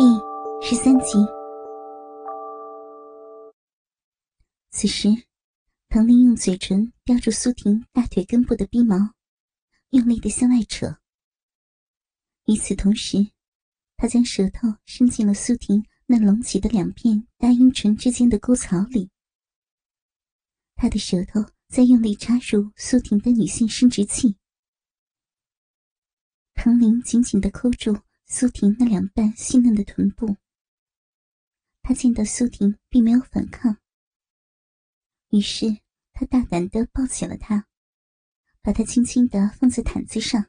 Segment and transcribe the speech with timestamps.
[0.00, 0.06] 第
[0.66, 1.18] 十三集。
[4.70, 5.10] 此时，
[5.90, 8.96] 唐林用嘴唇叼住苏婷大腿根部的逼毛，
[9.90, 10.96] 用力的向外扯。
[12.46, 13.30] 与此同时，
[13.98, 19.10] 他将舌头伸进了苏婷那隆起的两片大阴唇之间的沟槽里。
[20.76, 24.34] 他的舌头在用力插入苏婷的女性生殖器。
[26.54, 27.98] 唐林紧紧的扣住
[28.32, 30.36] 苏婷那两瓣细嫩的臀部。
[31.82, 33.78] 他见到苏婷并没有反抗，
[35.30, 35.80] 于是
[36.12, 37.66] 他大胆的抱起了她，
[38.62, 40.48] 把她轻轻的放在毯子上。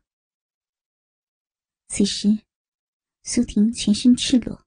[1.88, 2.44] 此时，
[3.24, 4.64] 苏婷全身赤裸，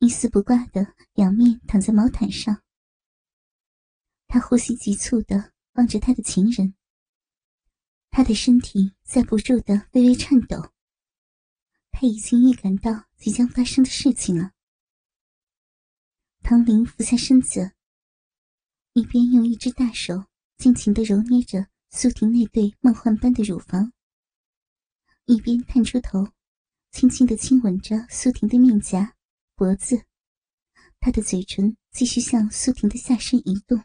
[0.00, 2.62] 一丝不挂的仰面躺在毛毯上。
[4.26, 6.74] 他呼吸急促的望着他的情人，
[8.10, 10.74] 他的身体在不住的微微颤抖。
[12.00, 14.52] 他已经预感到即将发生的事情了。
[16.44, 17.72] 唐林俯下身子，
[18.92, 20.26] 一边用一只大手
[20.58, 23.92] 尽情的揉捏着苏婷那对梦幻般的乳房，
[25.24, 26.28] 一边探出头，
[26.92, 29.16] 轻轻的亲吻着苏婷的面颊、
[29.56, 30.04] 脖子。
[31.00, 33.82] 他的嘴唇继续向苏婷的下身移动。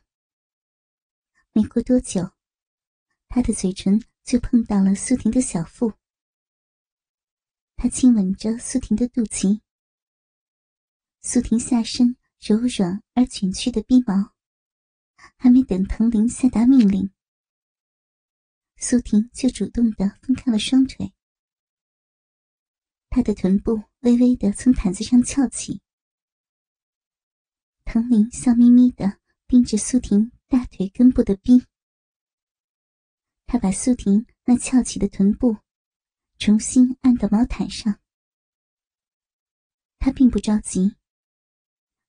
[1.51, 2.29] 没过多久，
[3.27, 5.93] 他的嘴唇就碰到了苏婷的小腹。
[7.83, 9.59] 他亲吻着苏婷的肚脐，
[11.21, 14.33] 苏婷下身柔软而卷曲的逼毛，
[15.35, 17.11] 还没等藤林下达命令，
[18.77, 21.13] 苏婷就主动的分开了双腿。
[23.09, 25.81] 她的臀部微微的从毯子上翘起，
[27.83, 31.61] 藤林笑眯眯的盯着苏婷大腿根部的逼，
[33.45, 35.57] 他把苏婷那翘起的臀部。
[36.45, 38.01] 重新按到毛毯上，
[39.97, 40.97] 他并不着急，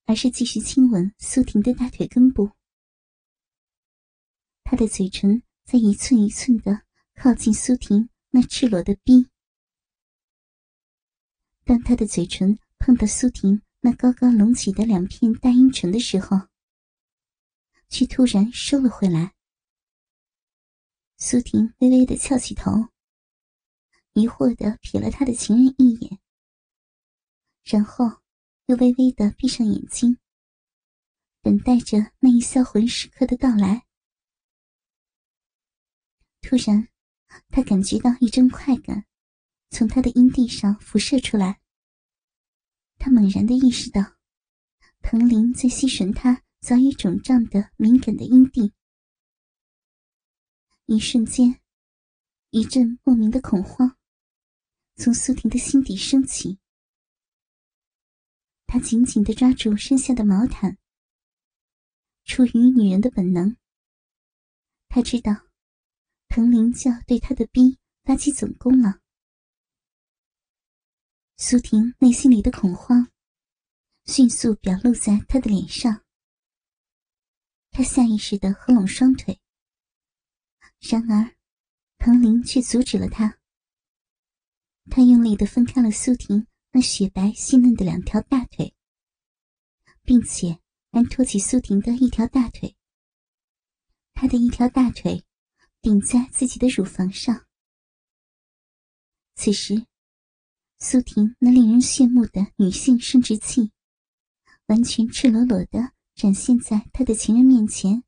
[0.06, 2.50] 而是继续亲吻苏婷的大腿根部。
[4.64, 6.83] 他的嘴唇在一寸一寸的
[7.14, 9.28] 靠近苏婷那赤裸的逼。
[11.62, 16.48] 当他的嘴唇碰到苏婷那高高隆起的两片大阴唇的时候，
[17.89, 19.33] 却突然收了回来。
[21.18, 22.92] 苏婷微微的翘起头。
[24.14, 26.20] 疑惑的瞥了他的情人一眼，
[27.64, 28.23] 然后
[28.67, 30.19] 又微微的闭上眼睛，
[31.42, 33.86] 等待着那一销魂时刻的到来。
[36.41, 36.89] 突然，
[37.48, 39.05] 他感觉到一阵快感
[39.70, 41.61] 从他的阴蒂上辐射出来。
[42.97, 44.14] 他猛然的意识到，
[45.03, 48.73] 藤林在吸吮他早已肿胀的敏感的阴蒂。
[50.86, 51.61] 一瞬间，
[52.51, 53.97] 一阵莫名的恐慌。
[54.96, 56.58] 从苏婷的心底升起，
[58.66, 60.78] 她紧紧的抓住身下的毛毯。
[62.24, 63.56] 出于女人的本能，
[64.88, 65.32] 她知道
[66.28, 69.00] 藤林就要对她的逼发起总攻了。
[71.36, 73.11] 苏婷内心里的恐慌，
[74.05, 76.05] 迅速表露在她的脸上。
[77.70, 79.40] 她下意识的合拢双腿，
[80.78, 81.36] 然而
[81.98, 83.40] 藤林却阻止了她。
[84.90, 88.74] 他用力的分开了苏婷那雪白细嫩的两条大腿，
[90.02, 90.61] 并且
[90.92, 92.77] 还托起苏婷的一条大腿。
[94.12, 95.24] 他的一条大腿
[95.80, 97.46] 顶在自己的乳房上。
[99.34, 99.86] 此时，
[100.78, 103.73] 苏婷那令人炫目的女性生殖器，
[104.67, 108.05] 完全赤裸裸的展现在他的情人面前。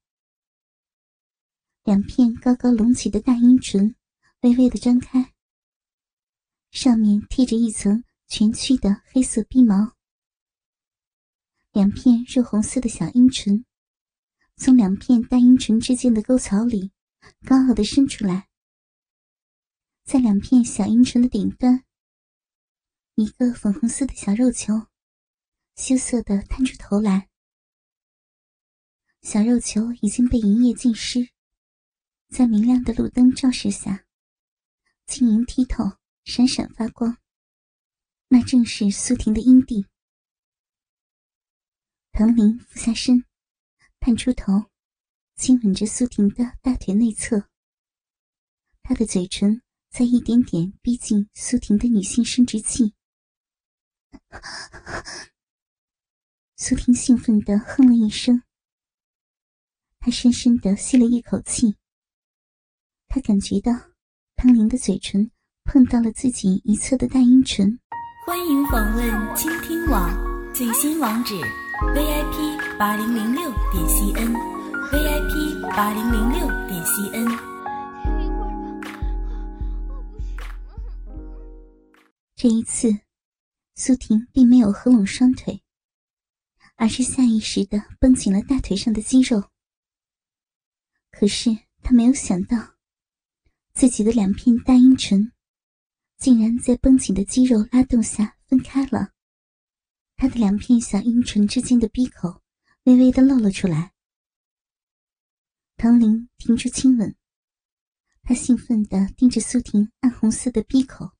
[1.82, 3.96] 两片高高隆起的大阴唇
[4.42, 5.32] 微微的张开。
[6.76, 9.96] 上面贴着一层蜷曲的黑色逼毛，
[11.72, 13.64] 两片肉红色的小阴唇
[14.56, 16.92] 从两片大阴唇之间的沟槽里
[17.46, 18.50] 高傲的伸出来，
[20.04, 21.82] 在两片小阴唇的顶端，
[23.14, 24.88] 一个粉红色的小肉球
[25.76, 27.30] 羞涩的探出头来。
[29.22, 31.30] 小肉球已经被银液浸湿，
[32.28, 34.04] 在明亮的路灯照射下，
[35.06, 35.96] 晶莹剔透。
[36.26, 37.18] 闪闪发光，
[38.26, 39.86] 那正是苏婷的阴蒂。
[42.10, 43.24] 唐林俯下身，
[44.00, 44.68] 探出头，
[45.36, 47.48] 亲吻着苏婷的大腿内侧。
[48.82, 52.92] 他的嘴唇在一点点逼近苏婷的女性生殖器。
[56.56, 58.42] 苏婷兴奋的哼了一声，
[60.00, 61.76] 她深深的吸了一口气。
[63.06, 63.70] 她感觉到
[64.34, 65.30] 唐林的嘴唇。
[65.66, 67.78] 碰到了自己一侧的大阴唇。
[68.24, 70.08] 欢迎访问倾听网。
[70.54, 71.34] 最新网址
[71.92, 77.38] ：VIP 八零零六点 CN，VIP 八零零六点 CN。
[82.36, 83.00] 这一次，
[83.74, 85.62] 苏婷并没有合拢双腿，
[86.76, 89.50] 而是下意识的绷紧了大腿上的肌肉。
[91.10, 91.50] 可是
[91.82, 92.74] 她没有想到，
[93.74, 95.32] 自己的两片大阴唇，
[96.18, 99.12] 竟然在绷紧的肌肉拉动下分开了。
[100.16, 102.42] 他的两片小阴唇之间的闭口
[102.84, 103.92] 微微的露了出来。
[105.76, 107.14] 唐玲停住亲吻，
[108.22, 111.12] 他兴奋地盯着苏婷暗红色的闭口。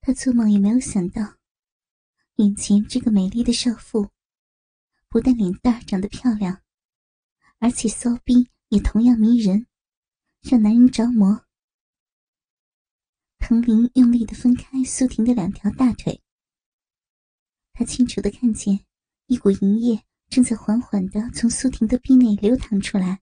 [0.00, 1.36] 他做梦也没有想到，
[2.36, 4.10] 眼前这个美丽的少妇，
[5.08, 6.62] 不但脸蛋长得漂亮，
[7.58, 9.66] 而且骚逼也同样迷人，
[10.40, 11.45] 让男人着魔。
[13.38, 16.20] 藤林用力的分开苏婷的两条大腿。
[17.72, 18.84] 他清楚的看见，
[19.26, 23.20] 一股银液正在缓缓的从苏婷的臂内流淌出来，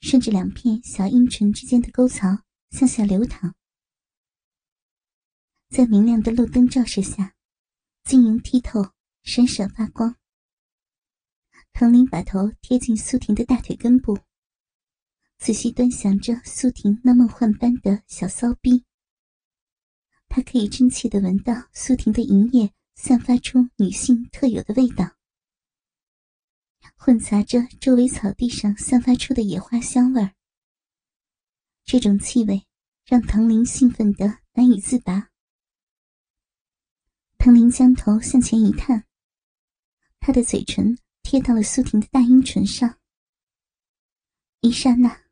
[0.00, 3.54] 顺着两片小阴唇之间的沟槽向下流淌，
[5.68, 7.34] 在明亮的路灯照射下，
[8.04, 10.16] 晶莹剔透，闪闪发光。
[11.72, 14.18] 藤林把头贴近苏婷的大腿根部，
[15.38, 18.84] 仔细端详着苏婷那梦幻般的小骚逼。
[20.28, 22.72] 他可以真切的闻到苏婷的银液。
[22.98, 25.16] 散发出女性特有的味道，
[26.96, 30.32] 混杂着周围草地上散发出的野花香味儿。
[31.84, 32.66] 这种气味
[33.04, 35.28] 让唐林兴奋得难以自拔。
[37.36, 39.04] 唐林将头向前一探，
[40.18, 42.98] 他的嘴唇贴到了苏婷的大阴唇上。
[44.60, 45.25] 一刹那，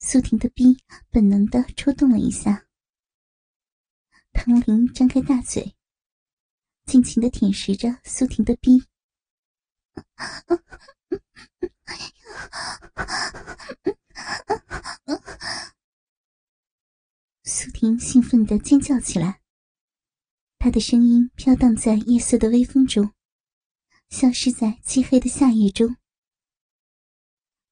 [0.00, 2.66] 苏婷的逼本能的抽动了一下。
[4.32, 5.76] 唐林张开大嘴。
[6.86, 8.82] 尽情的舔食着苏婷的逼，
[17.44, 19.40] 苏婷兴奋的尖叫起来，
[20.58, 23.12] 她的声音飘荡在夜色的微风中，
[24.08, 25.96] 消失在漆黑的夏夜中。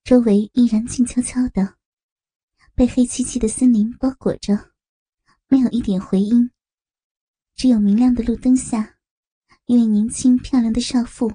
[0.05, 1.78] 周围依然静悄悄的，
[2.79, 4.71] 被黑漆漆的森林包裹着，
[5.49, 6.53] 没有一点回音，
[7.57, 9.01] 只有明亮的路灯下。
[9.67, 11.35] 一位年轻漂亮的少妇，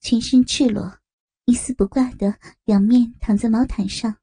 [0.00, 1.00] 全身赤裸，
[1.44, 4.16] 一丝不挂的仰面躺在毛毯上。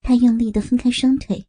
[0.00, 1.46] 她用力的分开双腿，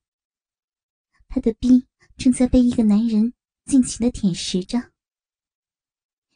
[1.30, 1.88] 她的臂
[2.18, 3.34] 正在被一个男人
[3.64, 4.92] 尽情的舔食着。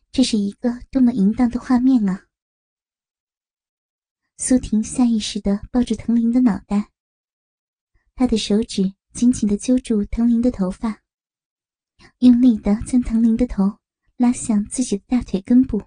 [0.10, 2.25] 这是一个多么淫荡的画面啊！
[4.38, 6.92] 苏婷下意识的抱住藤林的脑袋，
[8.16, 11.02] 她的手指紧紧的揪住藤林的头发。
[12.20, 13.80] 用力的将藤林的头
[14.18, 15.82] 拉向自己的大腿根部，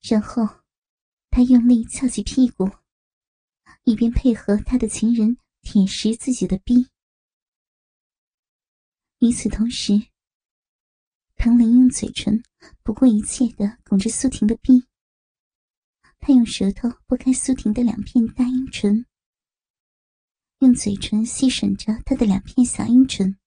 [0.00, 0.62] 然后
[1.30, 2.68] 他用力翘起屁股，
[3.84, 6.88] 一边配合他的情人舔食自己的逼。
[9.20, 10.08] 与此同时，
[11.36, 12.42] 藤林用嘴唇
[12.82, 14.84] 不顾一切的拱着苏婷的逼，
[16.20, 19.06] 他用舌头拨开苏婷的两片大阴唇，
[20.58, 23.38] 用嘴唇吸吮着她的两片小阴唇。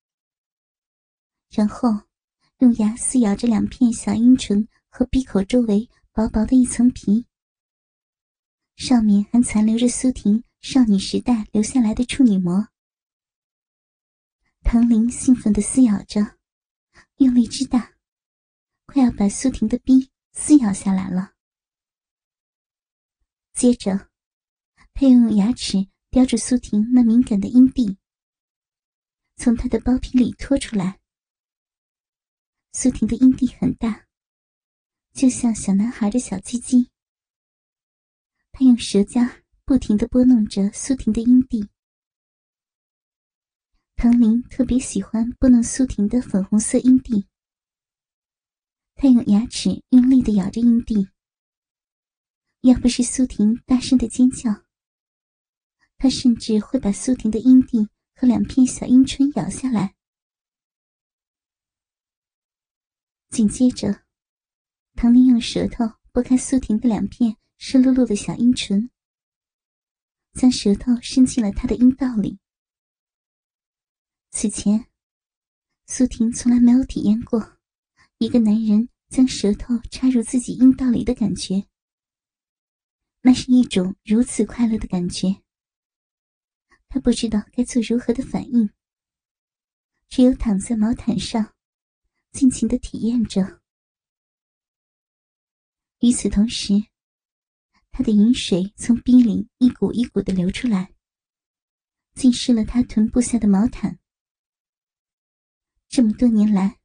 [1.49, 2.07] 然后，
[2.59, 7.27] 用牙撕咬着两片小阴唇和闭口周围薄薄的一层皮，
[8.77, 12.69] 上面还残留着苏婷少女时代留下来的处女膜。
[14.63, 16.37] 唐林兴奋地撕咬着，
[17.17, 17.93] 用力之大，
[18.85, 21.33] 快要把苏婷的逼撕咬下来了。
[23.61, 24.09] 接着，
[24.95, 27.95] 他用牙齿叼住苏婷那敏感的阴蒂，
[29.35, 30.99] 从她的包皮里拖出来。
[32.73, 34.07] 苏婷的阴蒂很大，
[35.13, 36.89] 就像小男孩的小鸡鸡。
[38.51, 41.69] 他用舌尖不停的拨弄着苏婷的阴蒂。
[43.95, 47.27] 唐林特别喜欢拨弄苏婷的粉红色阴蒂。
[48.95, 51.07] 他用牙齿用力的咬着阴蒂。
[52.61, 54.63] 要不是苏婷大声的尖叫，
[55.97, 59.95] 他甚至会把苏婷的阴蒂和两片小阴唇咬下来。
[63.29, 64.03] 紧接着，
[64.93, 68.91] 唐林用舌头拨开苏婷的两片湿漉漉的小阴唇，
[70.33, 72.37] 将舌头伸进了她的阴道里。
[74.29, 74.85] 此前，
[75.87, 77.57] 苏婷从来没有体验过
[78.19, 81.70] 一个男人将舌头插入自己阴道里的感觉。
[83.21, 85.41] 那是一种如此快乐的感觉，
[86.89, 88.69] 他不知道该做如何的反应，
[90.09, 91.53] 只有躺在毛毯上。
[92.31, 93.61] 尽情的体验着。
[95.99, 96.73] 与此同时，
[97.91, 100.93] 他的饮水从逼里一股一股的流出来，
[102.13, 103.99] 浸湿了他臀部下的毛毯。
[105.89, 106.79] 这么多年来，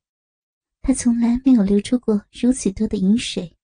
[0.82, 3.55] 他从来没有流出过如此多的饮水。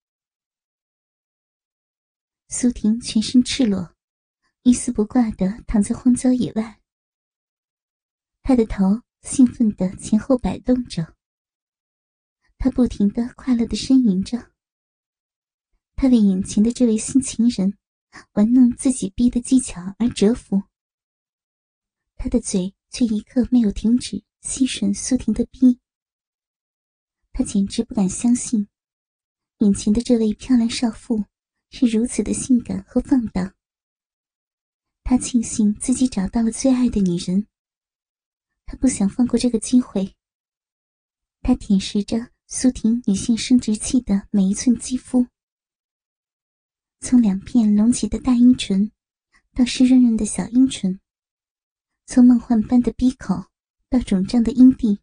[2.54, 3.94] 苏婷全身赤裸，
[4.62, 6.82] 一丝不挂的躺在荒郊野外，
[8.42, 11.16] 她的头兴奋的前后摆动着，
[12.58, 14.52] 她不停的快乐的呻吟着。
[15.96, 17.78] 她为眼前的这位新情人
[18.32, 20.62] 玩弄自己逼的技巧而折服，
[22.16, 24.22] 她的嘴却一刻没有停止。
[24.42, 25.78] 吸吮苏婷的逼，
[27.32, 28.66] 他简直不敢相信，
[29.58, 31.24] 眼前的这位漂亮少妇
[31.72, 33.52] 是如此的性感和放荡。
[35.02, 37.48] 他庆幸自己找到了最爱的女人，
[38.66, 40.14] 他不想放过这个机会。
[41.40, 45.26] 他舔舐着苏婷女性生殖器的每一寸肌肤，
[47.00, 48.92] 从两片隆起的大阴唇，
[49.52, 51.00] 到湿润润的小阴唇，
[52.06, 53.46] 从梦幻般的鼻口。
[53.92, 55.00] 到肿胀的阴蒂，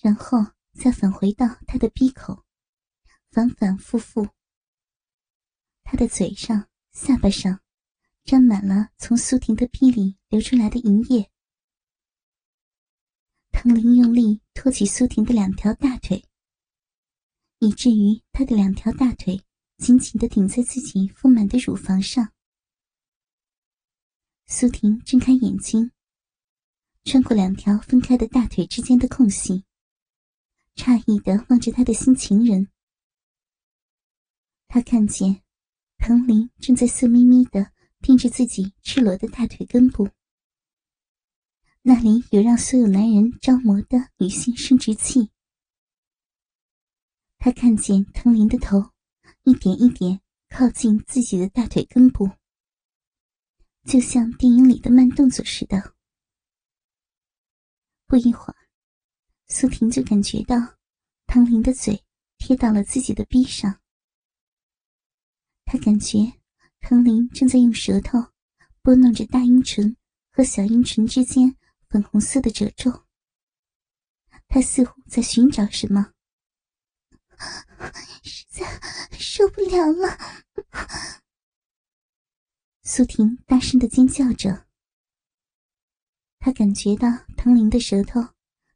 [0.00, 0.38] 然后
[0.72, 2.42] 再返回到他的鼻口，
[3.30, 4.30] 反反复复。
[5.90, 7.60] 他的嘴上、下巴上
[8.22, 11.28] 沾满了从苏婷的鼻里流出来的银液。
[13.50, 16.24] 唐林用力托起苏婷的两条大腿，
[17.58, 19.42] 以至于他的两条大腿
[19.78, 22.32] 紧紧的顶在自己丰满的乳房上。
[24.46, 25.90] 苏婷睁开眼睛。
[27.02, 29.64] 穿过两条分开的大腿之间的空隙，
[30.76, 32.68] 诧异的望着他的新情人。
[34.68, 35.42] 他看见
[36.00, 40.08] 藤林正在色眯眯的盯着自己赤裸的大腿根部，
[41.82, 45.30] 那里有让所有男人着魔的女性生殖器。
[47.36, 48.92] 他看见藤林的头
[49.44, 52.30] 一点一点靠近自己的大腿根部，
[53.84, 55.94] 就像电影里的慢动作似的。
[58.06, 58.56] 不一会儿，
[59.48, 60.56] 苏婷就感觉到
[61.26, 62.02] 唐林的嘴
[62.38, 63.79] 贴到了自己的臂上。
[65.72, 66.18] 他感觉
[66.80, 68.18] 唐林正在用舌头
[68.82, 69.96] 拨弄着大阴唇
[70.32, 71.56] 和小阴唇之间
[71.88, 73.06] 粉红色的褶皱。
[74.48, 76.12] 他似乎在寻找什么，
[78.24, 78.66] 实在
[79.12, 80.18] 受不了了。
[82.82, 84.66] 苏婷大声的尖叫着。
[86.40, 88.20] 他感觉到唐林的舌头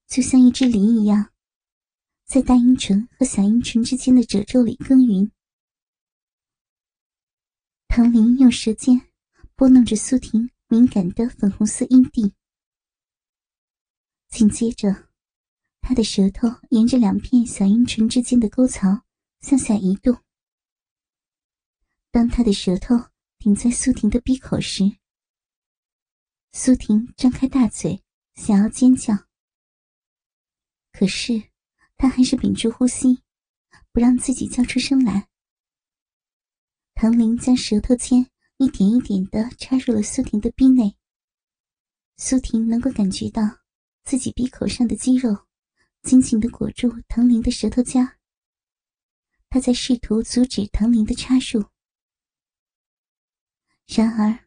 [0.07, 1.33] 就像一只梨一样，
[2.25, 5.33] 在大阴唇和小阴唇之间的褶皱里耕耘。
[7.97, 9.01] 唐林用舌尖
[9.55, 12.35] 拨弄着苏婷敏感的粉红色阴蒂，
[14.27, 15.11] 紧接着，
[15.81, 19.05] 他的舌头沿着两片小阴唇之间的沟槽
[19.43, 20.19] 向下移动。
[22.11, 22.97] 当他的舌头
[23.39, 24.97] 顶在苏婷的闭口时，
[26.51, 28.03] 苏婷张开大嘴，
[28.35, 29.15] 想要尖叫，
[30.91, 31.41] 可是
[31.97, 33.23] 她还是屏住呼吸，
[33.93, 35.29] 不让自己叫出声来。
[36.95, 40.97] 唐林将舌头尖一点一点的插入了苏婷的鼻内。
[42.17, 43.43] 苏婷能够感觉到
[44.05, 45.47] 自己鼻口上的肌肉
[46.03, 48.09] 紧紧的裹住唐林的舌头尖。
[49.51, 51.65] 她在试图阻止唐林的插入，
[53.87, 54.45] 然而。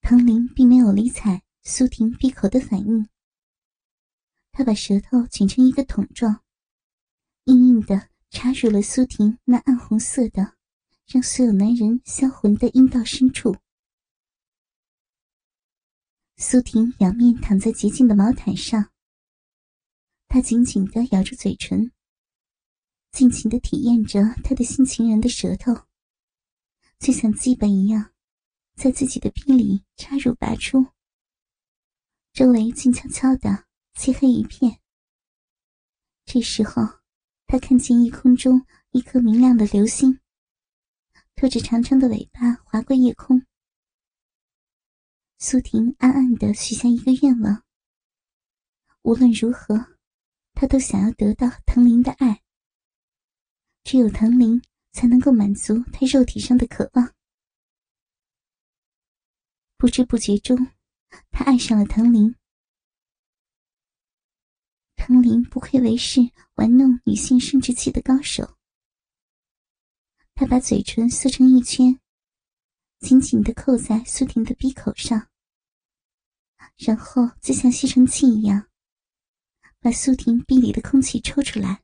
[0.00, 3.08] 唐林并没有理睬苏婷闭口的反应，
[4.52, 6.42] 他把舌头卷成一个桶状，
[7.44, 10.56] 硬硬的插入了苏婷那暗红色的、
[11.08, 13.56] 让所有男人销魂的阴道深处。
[16.36, 18.92] 苏婷仰面躺在洁净的毛毯上，
[20.28, 21.90] 她紧紧的咬住嘴唇，
[23.10, 25.74] 尽情的体验着他的新情人的舌头，
[26.98, 28.12] 就像基本一样。
[28.74, 30.86] 在自己的逼里插入拔出，
[32.32, 34.78] 周围静悄悄的，漆黑一片。
[36.24, 36.82] 这时候，
[37.46, 40.20] 他看见夜空中一颗明亮的流星，
[41.38, 43.46] 拖着长长的尾巴划过夜空。
[45.38, 47.62] 苏婷暗暗的许下一个愿望：
[49.02, 49.96] 无论如何，
[50.54, 52.42] 他都想要得到藤林的爱。
[53.84, 57.14] 只有藤林才能够满足他肉体上的渴望。
[59.76, 60.56] 不知不觉中，
[61.30, 62.34] 他爱上了藤林。
[64.96, 66.20] 藤林不愧为是
[66.56, 68.57] 玩弄女性生殖器的高手。
[70.40, 71.98] 他把嘴唇缩成一圈，
[73.00, 75.28] 紧紧的扣在苏婷的鼻口上，
[76.76, 78.68] 然后就像吸尘器一样，
[79.80, 81.82] 把苏婷鼻里的空气抽出来，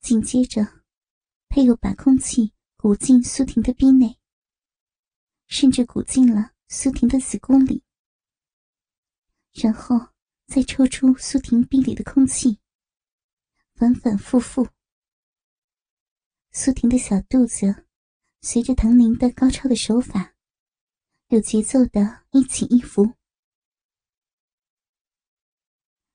[0.00, 0.82] 紧接着，
[1.48, 4.18] 他又把空气鼓进苏婷的鼻内，
[5.46, 7.84] 甚至鼓进了苏婷的子宫里，
[9.52, 10.08] 然后
[10.48, 12.58] 再抽出苏婷鼻里的空气，
[13.76, 14.66] 反反复复。
[16.60, 17.86] 苏婷的小肚子
[18.40, 20.34] 随着唐林的高超的手法，
[21.28, 23.14] 有节奏的一起一伏。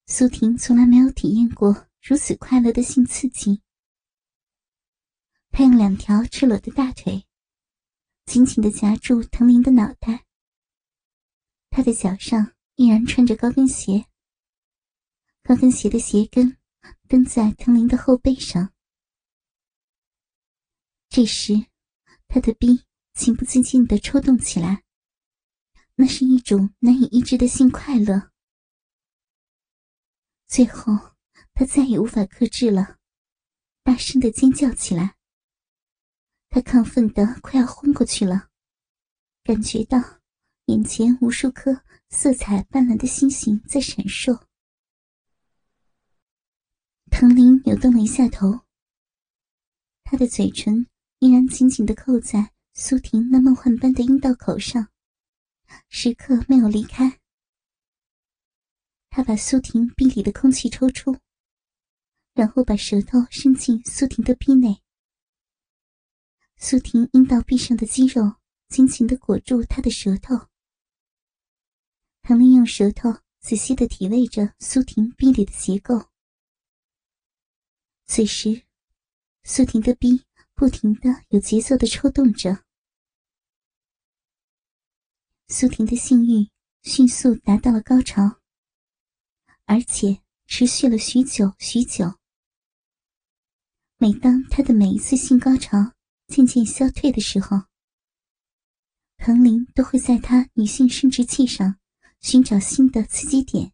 [0.06, 3.62] 苏婷从来没有体验过如此快乐的性刺激。
[5.50, 7.26] 她用两条赤裸的大腿
[8.26, 10.26] 紧紧的夹住藤林的脑袋。
[11.70, 14.08] 她的脚上依然穿着高跟鞋，
[15.42, 16.58] 高跟鞋的鞋跟
[17.08, 18.73] 蹬在藤林的后背上。
[21.16, 21.54] 这时，
[22.28, 24.84] 他的臂情不自禁的抽动起来，
[25.94, 28.32] 那是一种难以抑制的性快乐。
[30.48, 31.14] 最后，
[31.54, 32.98] 他再也无法克制了，
[33.84, 35.16] 大声的尖叫起来。
[36.50, 38.50] 他亢奋的快要昏过去了，
[39.44, 40.00] 感觉到
[40.66, 44.48] 眼前无数颗色彩斑斓的星星在闪烁。
[47.12, 48.62] 唐林扭动了一下头，
[50.04, 50.88] 他的嘴唇
[51.24, 54.90] 依然紧紧的扣在苏婷那梦幻般的阴道口上，
[55.88, 57.22] 时刻没有离开。
[59.10, 61.18] 他把苏婷臂里的空气抽出，
[62.34, 64.82] 然后把舌头伸进苏婷的臂内。
[66.58, 68.36] 苏婷阴道壁上的肌肉
[68.68, 70.50] 紧紧的裹住他的舌头。
[72.22, 76.10] 唐林用舌头仔细的体味着苏婷臂里的结构。
[78.08, 78.64] 此时，
[79.46, 80.26] 苏婷的臂
[80.56, 82.64] 不停的有节奏的抽动着。
[85.48, 86.50] 苏婷的性欲
[86.82, 88.40] 迅速达到了高潮。
[89.66, 92.20] 而且持续了许久许久。
[93.98, 95.94] 每当他的每一次性高潮
[96.28, 97.64] 渐渐消退的时候，
[99.16, 101.80] 彭林都会在他女性生殖器上
[102.20, 103.72] 寻找新的刺激点。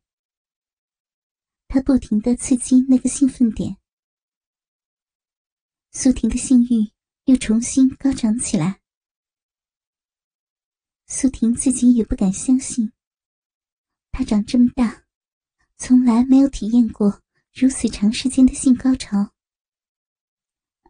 [1.68, 3.76] 他不停的刺激那个兴奋点，
[5.92, 6.92] 苏婷的性欲
[7.26, 8.80] 又重新高涨起来。
[11.08, 12.92] 苏婷自己也不敢相信，
[14.12, 15.06] 她长这么大。
[15.78, 17.22] 从来没有体验过
[17.54, 19.32] 如此长时间的性高潮，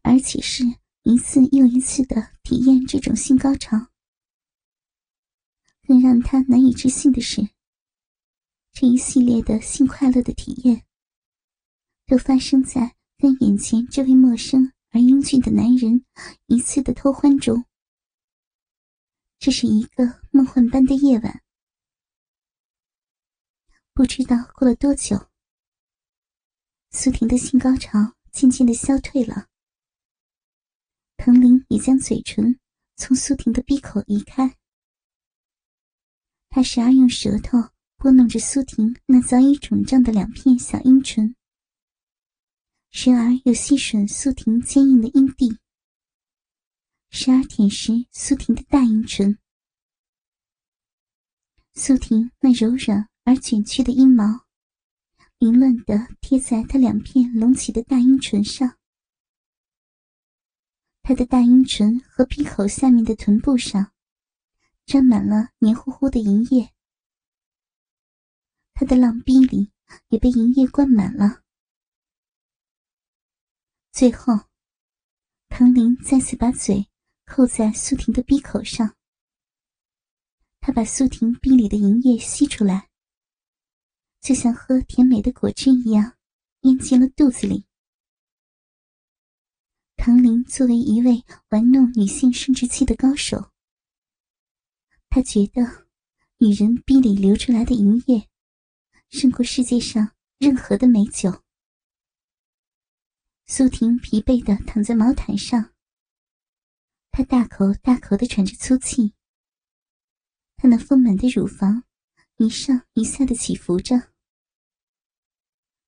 [0.01, 0.63] 而且是
[1.03, 3.91] 一次又一次的体验这种性高潮。
[5.87, 7.49] 更让他难以置信的是，
[8.73, 10.85] 这一系列的性快乐的体验，
[12.05, 16.05] 都发生在跟眼前这位陌生而英俊的男人
[16.47, 17.65] 一次的偷欢中。
[19.37, 21.41] 这是一个梦幻般的夜晚。
[23.93, 25.29] 不知道过了多久，
[26.91, 29.47] 苏婷的性高潮渐渐的消退了。
[31.17, 32.59] 藤林也将嘴唇
[32.95, 34.57] 从苏婷的闭口移开，
[36.49, 37.57] 他时而用舌头
[37.97, 41.35] 拨弄着苏婷那早已肿胀的两片小阴唇，
[42.91, 45.57] 时而又吸吮苏婷坚硬的阴蒂，
[47.09, 49.37] 时而舔舐苏婷的大阴唇。
[51.73, 53.07] 苏婷那柔软。
[53.25, 54.47] 而卷曲的阴毛，
[55.37, 58.75] 凌乱的贴在他两片隆起的大阴唇上。
[61.03, 63.91] 他的大阴唇和闭口下面的臀部上，
[64.87, 66.73] 沾满了黏糊糊的银液。
[68.73, 69.71] 他的浪逼里
[70.07, 71.43] 也被银液灌满了。
[73.91, 74.33] 最后，
[75.49, 76.87] 唐林再次把嘴
[77.25, 78.95] 扣在苏婷的闭口上，
[80.61, 82.89] 他把苏婷逼里的银液吸出来。
[84.21, 86.17] 就像喝甜美的果汁一样，
[86.61, 87.65] 咽进了肚子里。
[89.95, 93.51] 唐林作为一位玩弄女性生殖器的高手，
[95.09, 95.87] 他觉得
[96.37, 98.29] 女人逼里流出来的银液，
[99.09, 101.43] 胜过世界上任何的美酒。
[103.51, 105.73] 苏婷疲惫的躺在毛毯上，
[107.09, 109.15] 她大口大口的喘着粗气，
[110.55, 111.83] 她那丰满的乳房。
[112.37, 114.13] 一上一下的起伏着，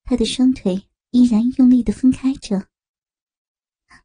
[0.03, 2.67] 她的双腿依然用力的分开着，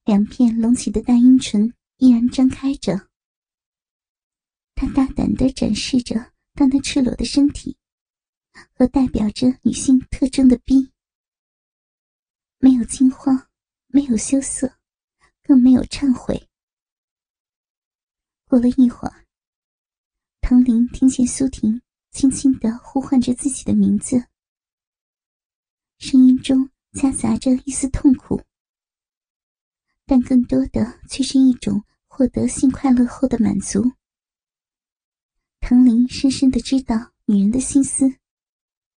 [0.05, 3.09] 两片隆起的大阴唇依然张开着。
[4.75, 7.79] 他大胆的展示着他那赤裸的身体
[8.75, 10.93] 和代表着女性特征的逼，
[12.59, 13.49] 没有惊慌，
[13.87, 14.79] 没有羞涩，
[15.43, 16.49] 更没有忏悔。
[18.45, 19.27] 过了一会儿，
[20.41, 21.83] 唐林听见苏婷。
[22.13, 24.29] 轻轻的呼唤着自己的名字，
[25.99, 28.43] 声音中夹杂着一丝痛苦，
[30.07, 33.93] 但更多的却是一种获得性快乐后的满足。
[35.61, 38.17] 藤林深深的知道女人的心思，